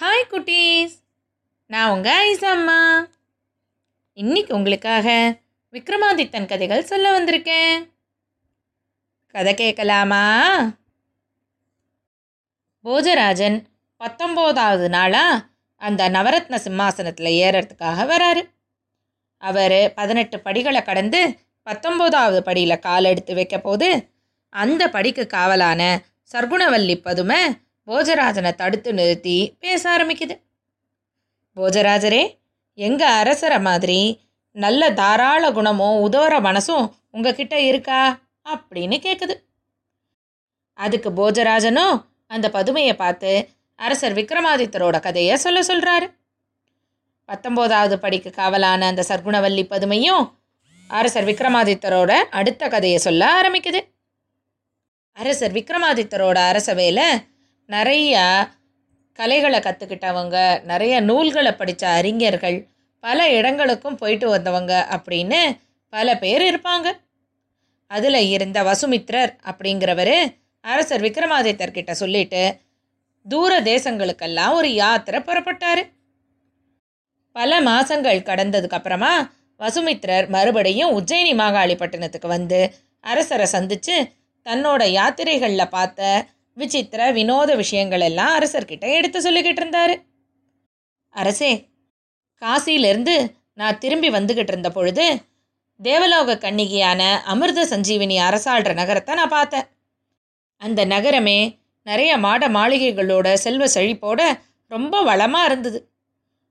[0.00, 0.92] Hi குட்டீஸ்.
[1.66, 3.06] நான் உங்கள் ஐசா அம்மா.
[4.12, 5.36] இன்னைக்கு உங்களுக்காக
[5.72, 7.90] விக்ரமாதித்தன் கதைகள் சொல்ல வந்திருக்கேன்.
[9.26, 10.22] கதை கேட்கலாமா?
[12.84, 13.64] போஜராஜன்
[13.98, 15.44] பத்தொம்போதாவது நாளாக
[15.76, 18.50] அந்த நவரத்ன சிம்மாசனத்தில் ஏறத்துக்காக வராரு.
[19.38, 21.38] அவர் பதினெட்டு படிகளை கடந்து
[21.70, 24.10] பத்தொம்போதாவது படியில் கால் எடுத்து வைக்க போது
[24.48, 25.98] அந்த படிக்கு காவலான
[26.32, 30.40] சர்க்குணவல்லி பதுமை போஜராஜனை தடுத்து நிறுத்தி பேச ஆரம்பிக்குது.
[31.56, 32.38] போஜராஜரே
[32.74, 34.20] எங்கள் அரசரை மாதிரி
[34.52, 38.18] நல்ல தாராள குணமும் உதவுற மனசும் உங்ககிட்ட இருக்கா?
[38.44, 39.34] அப்படின்னு கேட்குது
[40.74, 46.14] அதுக்கு போஜராஜனும் அந்த பதுமையை பார்த்து அரசர் விக்ரமாதித்தரோட கதையை சொல்ல சொல்கிறாரு
[47.28, 50.32] பத்தொம்போதாவது படிக்கு காவலான அந்த சர்க்குணவல்லி பதுமையும்
[50.88, 53.80] அரசர் விக்ரமாதித்தரோட அடுத்த கதையை சொல்ல ஆரம்பிக்குது.
[55.12, 57.35] அரசர் விக்ரமாதித்தரோட அரசவையில்
[57.68, 58.48] நிறையா
[59.12, 62.66] கலைகளை கற்றுக்கிட்டவங்க நிறைய நூல்களை படித்த அறிஞர்கள்
[63.00, 65.40] பல இடங்களுக்கும் போயிட்டு வந்தவங்க அப்படின்னு
[65.88, 66.92] பல பேர் இருப்பாங்க.
[67.86, 72.56] அதில் இருந்த வசுமித்ரர் அப்படிங்கிறவர் அரசர் விக்ரமாதித்தர் கிட்ட சொல்லிட்டு
[73.28, 75.82] தூர தேசங்களுக்கெல்லாம் ஒரு யாத்திரை புறப்பட்டார்.
[77.32, 83.96] பல மாதங்கள் கடந்ததுக்கு அப்புறமா வசுமித்ரர் மறுபடியும் உஜ்ஜயினி மாகாளிப்பட்டினத்துக்கு வந்து அரசரை சந்தித்து
[84.44, 86.24] தன்னோட யாத்திரைகளில் பார்த்த
[86.56, 89.94] விசித்திர வினோத விஷயங்கள் எல்லாம் அரசர்கிட்ட எடுத்து சொல்லிக்கிட்டு இருந்தார்.
[91.14, 91.52] அரசே
[92.42, 93.14] காசியிலிருந்து
[93.60, 95.06] நான் திரும்பி வந்துக்கிட்டு இருந்த பொழுது
[95.80, 99.66] தேவலோக கன்னிகையான அமிர்த சஞ்சீவினி அரசாள்ற நகரத்தை நான் பார்த்தேன்.
[100.62, 101.38] அந்த நகரமே
[101.86, 104.20] நிறைய மாட மாளிகைகளோட செல்வ செழிப்போட
[104.70, 105.78] ரொம்ப வளமாக இருந்தது.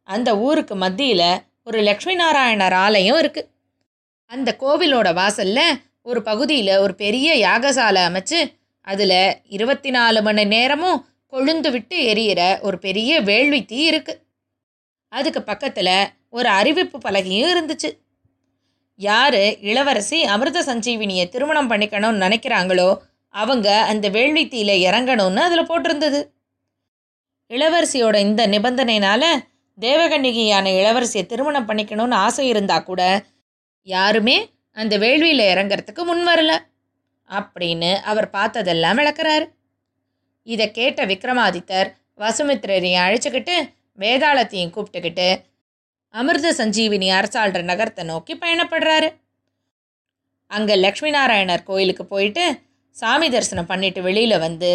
[0.07, 1.29] அந்த ஊருக்கு மத்தியில்
[1.63, 3.49] ஒரு லக்ஷ்மி நாராயணர் ஆலயம் இருக்குது
[4.31, 8.39] அந்த கோவிலோட வாசலில் ஒரு பகுதியில் ஒரு பெரிய யாகசாலை அமைச்சு
[8.87, 10.99] அதில் இருபத்தி நாலு மணி நேரமும்
[11.33, 14.21] கொழுந்து விட்டு எரியிற ஒரு பெரிய வேள்வி தீ இருக்குது
[15.11, 15.93] அதுக்கு பக்கத்தில்
[16.29, 17.89] ஒரு அறிவிப்பு பலகையும் இருந்துச்சு.
[18.99, 22.89] யார் இளவரசி அமிர்த சஞ்சீவினியை திருமணம் பண்ணிக்கணும்னு நினைக்கிறாங்களோ
[23.33, 26.19] அவங்க அந்த வேள்வி தீயில இறங்கணும்னு அதில் போட்டிருந்தது.
[27.51, 29.23] இளவரசியோட இந்த நிபந்தனைனால
[29.77, 33.01] தேவகன்னிகையான இளவரசியை திருமணம் பண்ணிக்கணும்னு ஆசை இருந்தால் கூட
[33.87, 34.37] யாருமே
[34.77, 36.53] அந்த வேள்வியில் இறங்கிறதுக்கு முன் வரல.
[37.29, 39.45] அப்படின்னு அவர் பார்த்ததெல்லாம் விளக்குறாரு.
[40.47, 43.55] இதை கேட்ட விக்ரமாதித்தர் வசுமித்திரரையும் அழைச்சிக்கிட்டு
[43.99, 45.29] வேதாளத்தையும் கூப்பிட்டுக்கிட்டு
[46.13, 49.09] அமிர்த சஞ்சீவினி அரசாள்ற நகரத்தை நோக்கி பயணப்படுறாரு.
[50.51, 52.43] அங்கே லக்ஷ்மி நாராயணர் கோயிலுக்கு போயிட்டு
[52.95, 54.71] சாமி தரிசனம் பண்ணிட்டு வெளியில் வந்து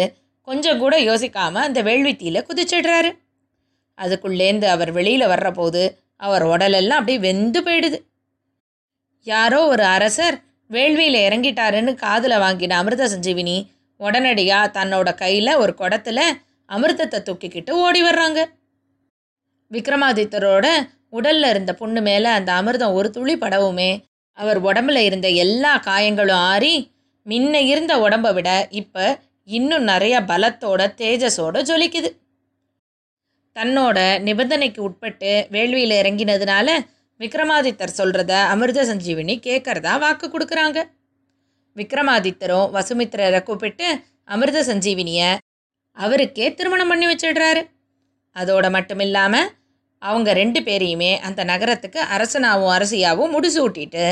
[0.47, 3.11] கொஞ்சம் கூட யோசிக்காமல் அந்த வேள்வித்தீயில் குதிச்சிடுறாரு.
[3.97, 5.81] அதுக்குள்ளேந்து அவர் வெளியில் வர்றபோது
[6.25, 7.97] அவர் உடலெல்லாம் அப்படியே வெந்து போயிடுது.
[9.27, 10.37] யாரோ ஒரு அரசர்
[10.71, 13.57] வேள்வியில் இறங்கிட்டாருன்னு காதில் வாங்கின அமிர்த சஞ்சீவினி
[13.99, 16.25] உடனடியாக தன்னோட கையில் ஒரு குடத்தில்
[16.69, 18.39] அமிர்தத்தை தூக்கிக்கிட்டு ஓடி வர்றாங்க.
[19.71, 20.67] விக்ரமாதித்தரோட
[21.11, 23.91] உடல்ல இருந்த புண்ணு மேலே அந்த அமிர்தம் ஒரு துளி படவுமே
[24.37, 26.73] அவர் உடம்புல இருந்த எல்லா காயங்களும் ஆறி
[27.25, 29.05] முன்ன இருந்த உடம்பை விட இப்போ
[29.49, 32.09] இன்னும் நிறைய பலத்தோட தேஜஸோட ஜொலிக்குது.
[33.55, 36.67] தன்னோட நிபந்தனைக்கு உட்பட்டு வேள்வியில் இறங்கினதுனால
[37.21, 40.79] விக்ரமாதித்தர் சொல்கிறத அமிர்த சஞ்சீவினி கேட்குறதா வாக்கு கொடுக்குறாங்க.
[41.75, 43.87] விக்ரமாதித்தரும் வசுமித்திரரை கூப்பிட்டு
[44.23, 45.29] அமிர்த சஞ்சீவினியை
[45.97, 47.61] அவருக்கே திருமணம் பண்ணி வச்சிடுறாரு.
[48.35, 49.49] அதோட மட்டும் இல்லாமல்
[50.01, 54.05] அவங்க ரெண்டு பேரையுமே அந்த நகரத்துக்கு அரசனாவும் அரசியாவும் முடிசூட்டிட்டு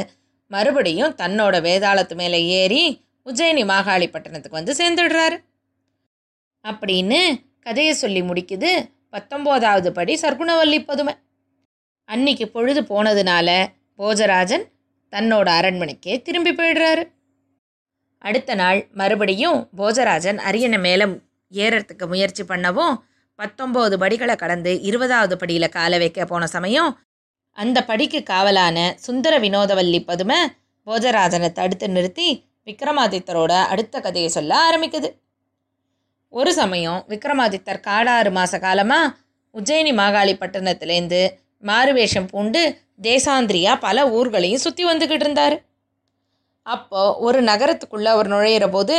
[0.51, 2.83] மறுபடியும் தன்னோட வேதாளத்து மேலே ஏறி
[3.25, 5.37] உஜ்ஜயினி மாகாளிப்பட்டினத்துக்கு வந்து சேர்ந்துடுறாரு.
[6.65, 7.19] அப்படின்னு
[7.59, 8.71] கதையை சொல்லி முடிக்குது
[9.11, 11.13] பத்தொம்போதாவது படி சர்க்குணவல்லி பதுமை.
[12.13, 13.49] அன்னைக்கு பொழுது போனதுனால
[13.97, 14.63] போஜராஜன்
[15.11, 17.03] தன்னோட அரண்மனைக்கே திரும்பி போயிடுறாரு.
[18.17, 21.05] அடுத்த நாள் மறுபடியும் போஜராஜன் அரியணை மேலே
[21.53, 22.95] ஏறத்துக்கு முயற்சி பண்ணவும்
[23.39, 26.89] பத்தொம்போது படிகளை கடந்து இருபதாவது படியில் காலை வைக்க போன சமயம்
[27.57, 30.39] அந்த படிக்கு காவலான சுந்தர வினோதவல்லி பதுமை
[30.87, 32.29] போஜராஜனை தடுத்து நிறுத்தி
[32.65, 35.09] விக்ரமாதித்தரோட அடுத்த கதையை சொல்ல ஆரம்பிக்குது.
[36.33, 39.13] ஒரு சமயம் விக்ரமாதித்தர் காடாறு மாத காலமாக
[39.55, 41.21] உஜ்ஜயினி மாகாளிப்பட்டினத்துலேருந்து
[41.63, 42.61] மாறுவேஷம் பூண்டு
[43.01, 45.55] தேசாந்திரியா பல ஊர்களையும் சுற்றி வந்துக்கிட்டு இருந்தார்.
[46.63, 48.95] அப்போ ஒரு நகரத்துக்குள்ளே அவர் நுழையிற போது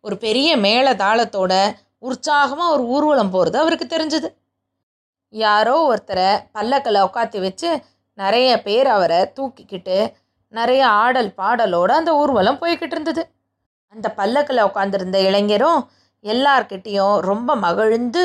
[0.00, 1.52] ஒரு பெரிய மேள தாளத்தோட
[1.98, 4.28] உற்சாகமாக ஒரு ஊர்வலம் போகிறது அவருக்கு தெரிஞ்சுது.
[5.28, 7.70] யாரோ ஒருத்தரை பல்லக்கில் உட்காத்தி வச்சு
[8.18, 9.98] நிறைய பேர் அவரை தூக்கிக்கிட்டு
[10.48, 13.22] நிறைய ஆடல் பாடலோடு அந்த ஊர்வலம் போய்கிட்டு இருந்தது.
[13.88, 15.80] அந்த பல்லக்கில் உட்காந்துருந்த இளைஞரும்
[16.24, 18.22] எல்லார்கிட்டேயும் ரொம்ப மகிழ்ந்து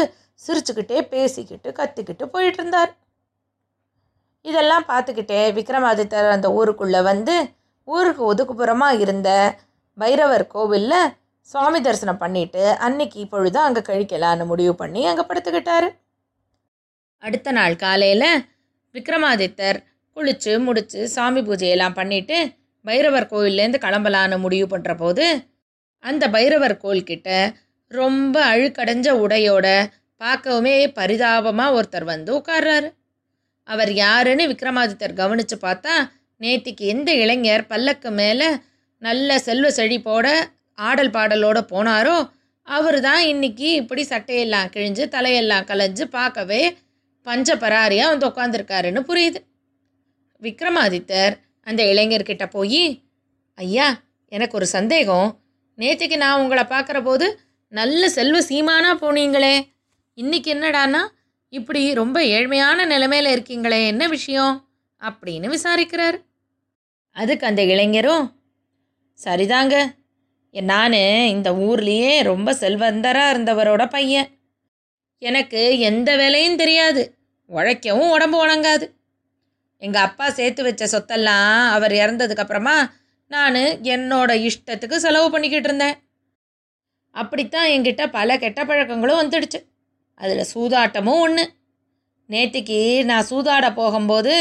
[0.48, 2.92] சிரிச்சுக்கிட்டே பேசிக்கிட்டு கத்திக்கிட்டு போயிட்டு இருந்தார்.
[4.48, 7.36] இதெல்லாம் பார்த்துக்கிட்டே விக்ரமாதித்தர் அந்த ஊருக்குள்ளே வந்து
[7.88, 9.30] ஊருக்கு ஒதுக்குப்புறமாக இருந்த
[9.98, 11.12] பைரவர் கோவிலில்
[11.50, 15.88] சுவாமி தரிசனம் பண்ணிட்டு அன்னைக்கு பொழுது அங்கே கழிக்கலான்னு முடிவு பண்ணி அங்கே படுத்துக்கிட்டார்.
[17.24, 18.30] அடுத்த நாள் காலையில்
[18.96, 19.80] விக்ரமாதித்தர்
[20.18, 22.38] குளித்து முடித்து சாமி பூஜையெல்லாம் பண்ணிட்டு
[22.86, 25.26] பைரவர் கோயிலேருந்து கிளம்பலான்னு முடிவு பண்ணுற போது
[26.04, 27.30] அந்த பைரவர் கோயில்கிட்ட
[27.92, 29.68] ரொம்ப அழுக்கடைஞ்ச உடையோட
[30.22, 32.88] பார்க்கவுமே பரிதாபமாக ஒருத்தர் வந்து உட்கார்றாரு.
[33.68, 35.96] அவர் யாருன்னு விக்ரமாதித்தர் கவனித்து பார்த்தா
[36.42, 38.50] நேத்திக்கு எந்த இளைஞர் பல்லக்கு மேலே
[39.02, 40.28] நல்ல செல்வ செழிப்போட
[40.78, 42.18] ஆடல் பாடலோட போனாரோ
[42.68, 46.62] அவர் தான் இன்றைக்கி இப்படி சட்டையெல்லாம் கிழிஞ்சு தலையெல்லாம் கலைஞ்சு பார்க்கவே
[47.28, 49.40] பஞ்ச பராரியாக வந்து உட்காந்துருக்காருன்னு புரியுது.
[50.42, 51.34] விக்ரமாதித்தர்
[51.68, 52.84] அந்த இளைஞர்கிட்ட போய்
[53.58, 53.88] ஐயா
[54.32, 55.30] எனக்கு ஒரு சந்தேகம்.
[55.78, 57.28] நேற்றுக்கு நான் உங்களை பார்க்குற போது
[57.74, 59.56] நல்ல செல்வ சீமானா போனீங்களே.
[60.18, 61.02] இன்றைக்கி என்னடான்னா
[61.50, 64.68] இப்படி ரொம்ப ஏழ்மையான நிலைமையில் இருக்கீங்களே என்ன விஷயம்?
[65.02, 66.18] அப்படின்னு விசாரிக்கிறார்.
[67.12, 68.26] அதுக்கு அந்த இளைஞரும்
[69.24, 69.96] சரிதாங்க
[70.52, 70.92] நான்
[71.36, 74.28] இந்த ஊர்லேயே ரொம்ப செல்வந்தராக இருந்தவரோட பையன்.
[75.20, 77.16] எனக்கு எந்த வேலையும் தெரியாது
[77.50, 78.86] உழைக்கவும் உடம்பு உணங்காது
[79.78, 82.92] எங்கள் அப்பா சேர்த்து வச்ச சொத்தெல்லாம் அவர் இறந்ததுக்கப்புறமா
[83.28, 83.54] நான்
[83.94, 85.96] என்னோட இஷ்டத்துக்கு செலவு பண்ணிக்கிட்டு இருந்தேன்.
[87.12, 89.60] அப்படித்தான் என்கிட்ட பல கெட்ட பழக்கங்களும் வந்துடுச்சு.
[90.20, 91.44] அதில் சூதாட்டமும் ஒன்று
[92.30, 94.34] நேற்றுக்கு நான் சூதாட போகும்போது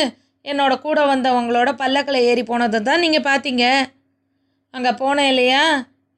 [0.44, 3.64] என்னோட கூட வந்தவங்களோட பல்லக்கில் ஏறி போனதை தான் நீங்கள் பார்த்தீங்க
[4.74, 5.62] அங்கே போனேன் இல்லையா?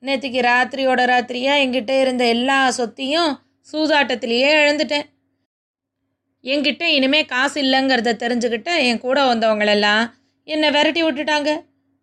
[0.03, 3.31] நேற்றுக்கு ராத்திரியோட ராத்திரியாக எங்கிட்ட இருந்த எல்லா சொத்தையும்
[3.69, 5.07] சூதாட்டத்திலேயே இழந்துட்டேன்.
[6.45, 10.05] என்கிட்ட இனிமேல் காசு இல்லைங்கிறத தெரிஞ்சுக்கிட்டு என் கூட வந்தவங்களெல்லாம்
[10.49, 11.51] என்னை விரட்டி விட்டுட்டாங்க.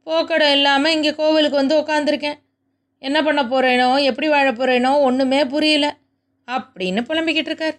[0.08, 2.40] போக்கடம் இல்லாமல் இங்கே கோவிலுக்கு வந்து உட்காந்துருக்கேன்
[3.02, 5.88] என்ன பண்ண போகிறேனோ எப்படி வாழ போகிறேனோ ஒன்றுமே புரியல.
[6.48, 7.78] அப்படின்னு புலம்பிக்கிட்டு இருக்கார்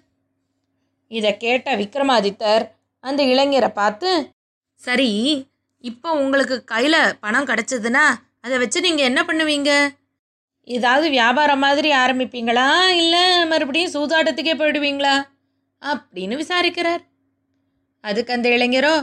[1.11, 2.65] இதை கேட்ட விக்ரமாதித்தர்
[3.05, 4.11] அந்த இளைஞரை பார்த்து
[4.81, 5.11] சரி
[5.85, 8.05] இப்போ உங்களுக்கு கையில் பணம் கிடச்சதுன்னா
[8.41, 9.71] அதை வச்சு நீங்கள் என்ன பண்ணுவீங்க?
[10.69, 12.89] ஏதாவது வியாபாரம் மாதிரி ஆரம்பிப்பீங்களா?
[12.89, 15.15] இல்லை மறுபடியும் சூதாட்டத்துக்கே போயிடுவீங்களா?
[15.83, 17.03] அப்படின்னு விசாரிக்கிறார்.
[18.05, 18.95] அதுக்கு அந்த இளைஞரோ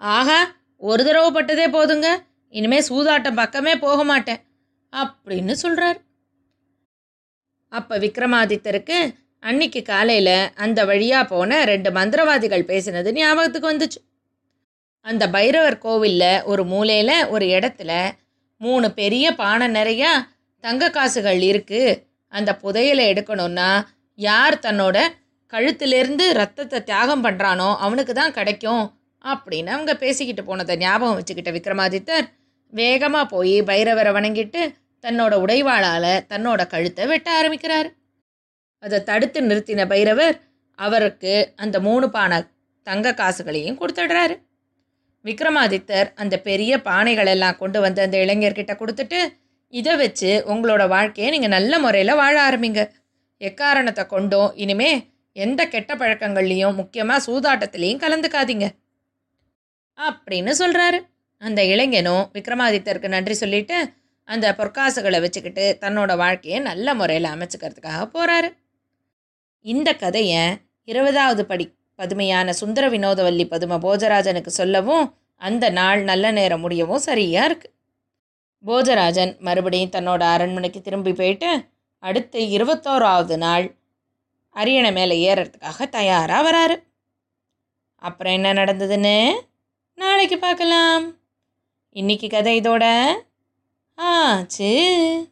[0.00, 0.40] ஆஹா
[0.82, 2.08] ஒரு தடவை பட்டதே போதுங்க.
[2.54, 4.40] இனிமேல் சூதாட்டம் பக்கமே போக மாட்டேன்.
[4.92, 5.98] அப்படின்னு சொல்கிறார்
[7.72, 8.98] அப்போ விக்ரமாதித்தருக்கு
[9.42, 14.00] அன்னைக்கு காலையில் அந்த வழியாக போன ரெண்டு மந்திரவாதிகள் பேசினது ஞாபகத்துக்கு வந்துச்சு.
[15.06, 17.92] அந்த பைரவர் கோவிலில் ஒரு மூலையில் ஒரு இடத்துல
[18.60, 20.10] மூணு பெரிய பானை நிறையா
[20.64, 21.96] தங்க காசுகள் இருக்குது
[22.32, 23.70] அந்த புதையலை எடுக்கணும்னா
[24.18, 24.96] யார் தன்னோட
[25.52, 28.84] கழுத்திலேருந்து ரத்தத்தை தியாகம் பண்ணுறானோ அவனுக்கு தான் கிடைக்கும்
[29.24, 32.26] அப்படின்னு அவங்க பேசிக்கிட்டு போனதை ஞாபகம் வச்சுக்கிட்ட விக்ரமாதித்தர்
[32.72, 34.62] வேகமாக போய் பைரவரை வணங்கிட்டு
[35.04, 37.88] தன்னோட உடைவாளால் தன்னோட கழுத்தை வெட்ட ஆரம்பிக்கிறார்.
[38.82, 40.36] அதை தடுத்து நிறுத்தின பைரவர்
[40.78, 42.38] அவருக்கு அந்த மூணு பானை
[42.86, 44.34] தங்க காசுகளையும் கொடுத்துடுறாரு.
[45.24, 49.20] விக்ரமாதித்தர் அந்த பெரிய பானைகளெல்லாம் கொண்டு வந்து அந்த இளைஞர்கிட்ட கொடுத்துட்டு
[49.72, 52.80] இதை வச்சு உங்களோட வாழ்க்கையை நீங்கள் நல்ல முறையில் வாழ ஆரம்பிங்க.
[53.40, 54.90] எக்காரணத்தை கொண்டும் இனிமே
[55.36, 58.66] எந்த கெட்ட பழக்கங்கள்லையும் முக்கியமாக சூதாட்டத்துலேயும் கலந்துக்காதீங்க.
[59.98, 60.98] அப்படின்னு சொல்கிறாரு
[61.42, 63.78] அந்த இளைஞனும் விக்ரமாதித்தருக்கு நன்றி சொல்லிட்டு
[64.32, 68.50] அந்த பொற்காசுகளை வச்சுக்கிட்டு தன்னோட வாழ்க்கையை நல்ல முறையில் அமைச்சுக்கிறதுக்காக போகிறாரு
[69.64, 70.42] இந்த கதையை
[70.88, 71.66] இருபதாவது படி
[71.98, 75.04] பதுமையான சுந்தர வினோதவல்லி பதும போஜராஜனுக்கு சொல்லவும்
[75.40, 77.72] அந்த நாள் நல்ல நேரம் முடியவும் சரியாக இருக்குது
[78.64, 81.50] போஜராஜன் மறுபடியும் தன்னோட அரண்மனைக்கு திரும்பி போயிட்டு
[82.02, 83.66] அடுத்து இருபத்தோராவது நாள்
[84.56, 86.76] அரியணை மேலே ஏறுறதுக்காக தயாராக வராரு.
[88.02, 89.16] அப்புறம் என்ன நடந்ததுன்னு
[89.98, 91.04] நாளைக்கு பார்க்கலாம்.
[91.96, 92.84] இன்னைக்கு கதை இதோட
[93.96, 95.31] 아, 하즈